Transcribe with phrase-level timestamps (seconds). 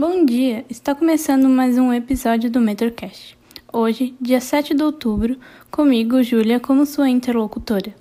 [0.00, 0.64] Bom dia!
[0.70, 3.36] Está começando mais um episódio do Metrocast.
[3.72, 5.36] Hoje, dia 7 de outubro,
[5.72, 7.92] comigo, Júlia, como sua interlocutora.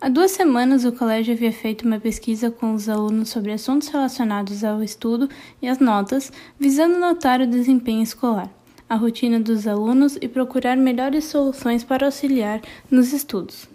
[0.00, 4.64] Há duas semanas, o colégio havia feito uma pesquisa com os alunos sobre assuntos relacionados
[4.64, 5.28] ao estudo
[5.62, 8.50] e às notas, visando notar o desempenho escolar,
[8.88, 12.60] a rotina dos alunos e procurar melhores soluções para auxiliar
[12.90, 13.68] nos estudos.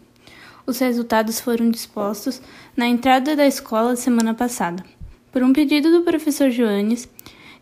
[0.68, 2.42] Os resultados foram dispostos
[2.76, 4.84] na entrada da escola semana passada,
[5.34, 7.10] por um pedido do professor Joanes,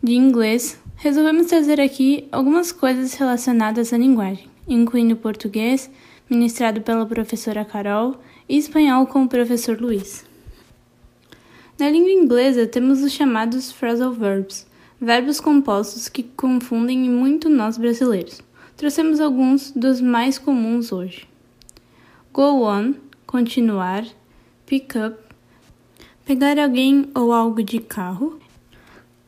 [0.02, 5.90] de inglês, resolvemos trazer aqui algumas coisas relacionadas à linguagem, incluindo português,
[6.28, 10.22] ministrado pela professora Carol, e espanhol com o professor Luiz.
[11.78, 14.66] Na língua inglesa, temos os chamados phrasal verbs,
[15.00, 18.42] verbos compostos que confundem muito nós brasileiros.
[18.76, 21.26] Trouxemos alguns dos mais comuns hoje.
[22.34, 22.94] Go on,
[23.26, 24.04] continuar,
[24.66, 25.31] pick up,
[26.24, 28.38] pegar alguém ou algo de carro,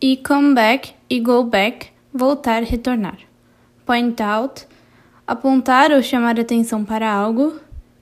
[0.01, 3.19] e come back e go back, voltar, retornar.
[3.87, 4.67] Point out,
[5.27, 7.59] apontar ou chamar atenção para algo.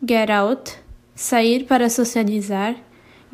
[0.07, 0.73] Get out,
[1.15, 2.77] sair para socializar.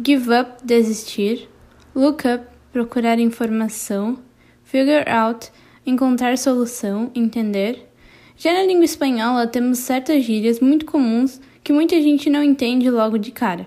[0.05, 1.49] Give up, desistir.
[1.95, 4.19] Look up, procurar informação.
[4.65, 5.51] Figure out,
[5.87, 7.89] encontrar solução, entender.
[8.37, 13.19] Já na língua espanhola, temos certas gírias muito comuns que muita gente não entende logo
[13.19, 13.67] de cara.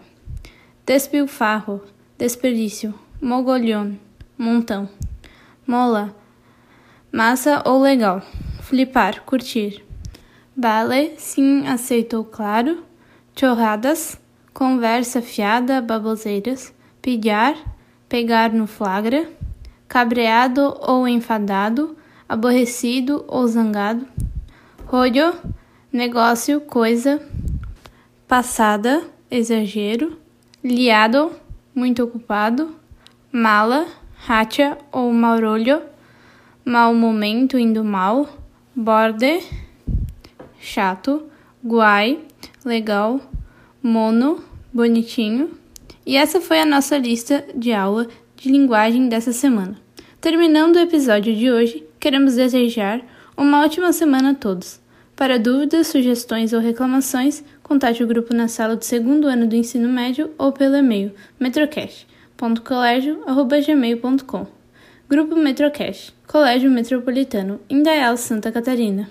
[0.93, 1.81] Despilfarro,
[2.17, 3.97] desperdício, mogolhão
[4.37, 4.89] montão.
[5.65, 6.13] Mola,
[7.09, 8.21] massa ou legal.
[8.59, 9.85] Flipar, curtir.
[10.53, 12.83] Vale, sim, aceitou, claro.
[13.33, 14.19] Chorradas,
[14.53, 16.73] conversa fiada, baboseiras.
[17.01, 17.55] Pilhar,
[18.09, 19.29] pegar no flagra.
[19.87, 21.95] Cabreado ou enfadado,
[22.27, 24.05] aborrecido ou zangado.
[24.87, 25.33] Rolho,
[25.89, 27.25] negócio, coisa.
[28.27, 30.19] Passada, exagero.
[30.63, 31.31] Liado,
[31.73, 32.75] muito ocupado.
[33.31, 35.81] Mala, racha ou maurolho,
[36.63, 38.29] mau momento indo mal,
[38.75, 39.41] borde,
[40.59, 41.23] chato,
[41.63, 42.19] guai,
[42.63, 43.19] legal,
[43.81, 45.49] mono, bonitinho.
[46.05, 49.79] E essa foi a nossa lista de aula de linguagem dessa semana.
[50.19, 53.01] Terminando o episódio de hoje, queremos desejar
[53.35, 54.80] uma ótima semana a todos.
[55.21, 59.87] Para dúvidas, sugestões ou reclamações, contate o grupo na sala do segundo ano do ensino
[59.87, 62.07] médio ou pelo e-mail metrocast
[62.65, 64.47] colégio@gmail.com.
[65.07, 69.07] Grupo Metrocast, Colégio Metropolitano, Indaial, Santa Catarina.